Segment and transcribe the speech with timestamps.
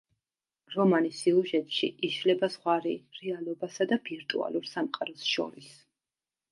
[0.75, 5.75] რომანის სიუჟეტში იშლება ზღვარი რეალობასა და ვირტუალურ სამყაროს შორის.